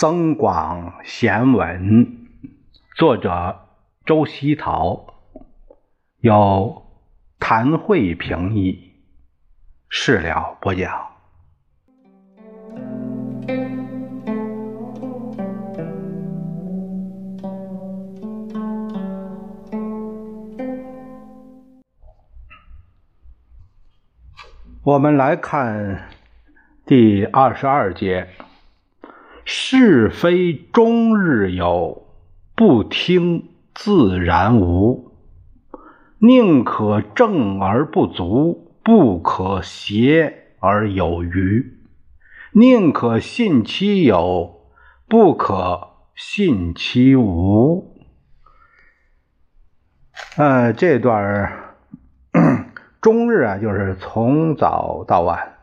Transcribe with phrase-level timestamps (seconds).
[0.00, 2.26] 增广贤文，
[2.96, 3.66] 作者
[4.06, 5.12] 周希陶，
[6.20, 6.86] 由
[7.38, 8.94] 谭慧评译，
[9.90, 10.90] 事了播讲。
[24.82, 26.08] 我们来看
[26.86, 28.30] 第二十二节。
[29.52, 32.06] 是非终日有，
[32.54, 35.10] 不听自然无。
[36.18, 41.80] 宁可正而不足，不可邪而有余。
[42.52, 44.70] 宁可信其有，
[45.08, 48.00] 不可信其无。
[50.36, 51.74] 呃，这段
[53.00, 55.54] 终日啊，就是从早到晚。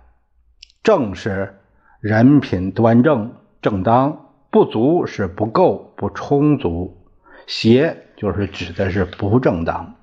[0.84, 1.62] 正是
[2.02, 3.34] 人品端正。
[3.62, 6.98] 正当不足是不够不充足，
[7.48, 9.96] 邪就是指的是不正当。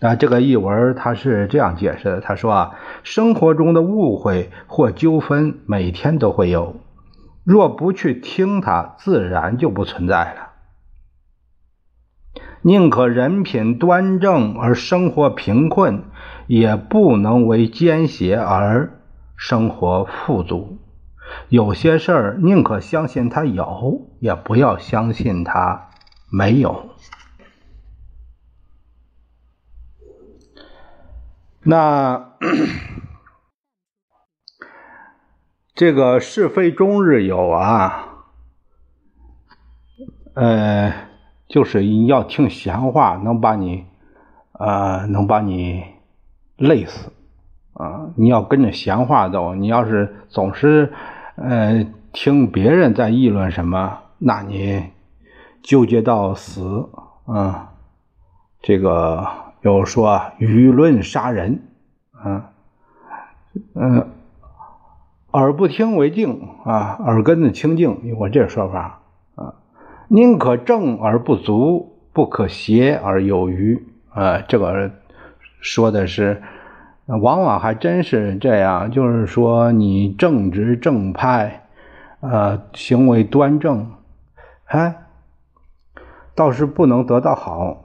[0.00, 6.76] 那这个译文他是这样解释的：他说啊，生活中的误会或纠纷每天都会有，
[7.42, 10.50] 若不去听它，自然就不存在了。
[12.60, 16.04] 宁可人品端正而生活贫困，
[16.46, 19.00] 也不能为奸邪而
[19.36, 20.78] 生活富足。
[21.48, 25.90] 有些事儿宁可相信他有，也不要相信他
[26.30, 26.90] 没有。
[31.62, 32.36] 那
[35.74, 38.24] 这个是非终日有啊，
[40.34, 40.92] 呃，
[41.48, 43.86] 就是你要听闲话，能把你
[44.52, 45.84] 呃，能把你
[46.56, 47.12] 累死
[47.72, 48.10] 啊！
[48.16, 50.92] 你要跟着闲话走，你要是总是。
[51.36, 54.90] 呃，听别人在议论什么，那你
[55.62, 56.88] 纠结到死
[57.26, 57.72] 啊！
[58.62, 59.26] 这个
[59.62, 61.62] 有说舆论杀人，
[62.24, 62.42] 嗯
[63.74, 64.08] 嗯，
[65.32, 69.00] 耳不听为净啊，耳根子清净，我这说法
[69.34, 69.54] 啊。
[70.06, 74.40] 宁可正而不足，不可邪而有余啊。
[74.46, 74.92] 这个
[75.60, 76.42] 说的是。
[77.06, 81.66] 往往还真是这样，就是说你正直正派，
[82.20, 83.92] 呃，行为端正，
[84.64, 84.96] 哎，
[86.34, 87.84] 倒是不能得到好。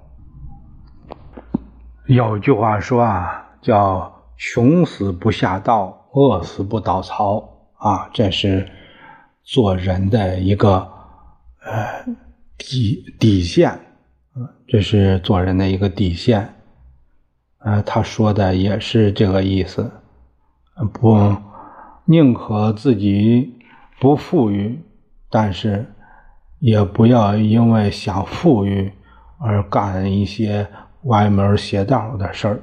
[2.06, 8.68] 有句话说啊，叫“穷死不下道，饿死不倒槽”，啊，这是
[9.44, 10.90] 做人的一个
[11.62, 12.06] 呃
[12.58, 16.56] 底底线，啊，这是做人的一个底线。
[17.62, 19.92] 呃，他说的也是这个意思，
[20.94, 21.36] 不
[22.06, 23.60] 宁可自己
[24.00, 24.82] 不富裕，
[25.30, 25.94] 但是
[26.60, 28.94] 也不要因为想富裕
[29.42, 30.70] 而干一些
[31.04, 32.62] 歪门邪道的事儿。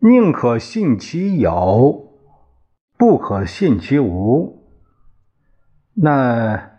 [0.00, 2.12] 宁可信其有，
[2.98, 4.62] 不可信其无。
[5.94, 6.70] 那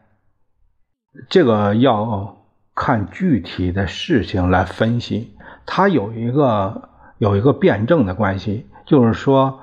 [1.27, 2.45] 这个要
[2.75, 5.35] 看具体的事情来分析，
[5.65, 6.89] 它有一个。
[7.17, 9.59] 有一个辩证的关系，就是说，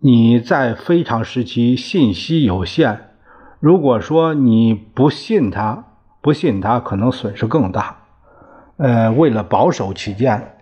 [0.00, 3.00] 你在非常时期信息有限，
[3.60, 5.84] 如果说你不信他，
[6.20, 7.96] 不信他可能损失更大。
[8.76, 10.56] 呃，为了保守起见，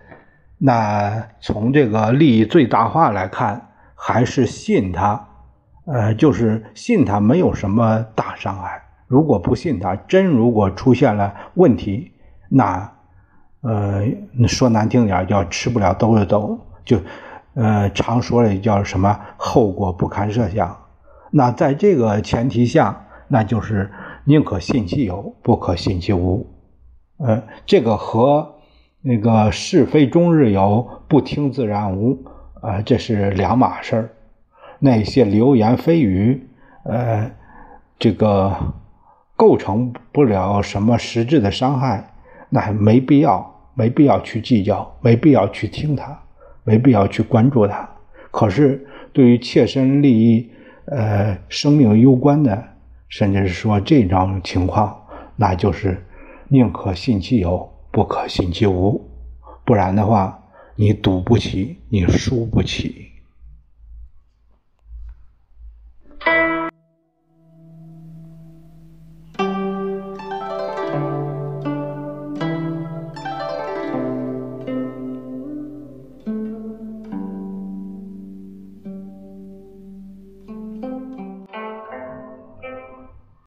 [0.59, 5.29] 那从这个利益最大化来看，还是信他。
[5.87, 8.83] 呃，就是信他没有什么大伤害。
[9.09, 12.13] 如果不信他，真如果出现了问题，
[12.49, 12.93] 那。
[13.63, 14.05] 呃，
[14.47, 16.99] 说难听点叫吃不了兜着走，就，
[17.55, 20.77] 呃，常说的叫什么后果不堪设想。
[21.31, 23.91] 那在这个前提下，那就是
[24.25, 26.47] 宁可信其有，不可信其无。
[27.19, 28.57] 呃，这个和
[29.01, 32.25] 那个是非终日有，不听自然无，
[32.63, 34.11] 呃，这是两码事儿。
[34.81, 36.49] 那些流言蜚语，
[36.83, 37.31] 呃，
[37.97, 38.75] 这个
[39.37, 42.13] 构成不了什么实质的伤害，
[42.49, 43.52] 那没必要。
[43.75, 46.23] 没必要去计较，没必要去听他，
[46.65, 47.89] 没必要去关注他。
[48.31, 50.51] 可是，对于切身利益、
[50.87, 52.63] 呃，生命攸关的，
[53.09, 55.05] 甚至是说这种情况，
[55.37, 56.05] 那就是
[56.49, 59.09] 宁可信其有，不可信其无。
[59.65, 60.43] 不然的话，
[60.75, 63.12] 你赌不起，你输不起。